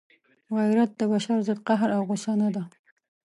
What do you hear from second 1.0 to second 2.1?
بشر ضد قهر او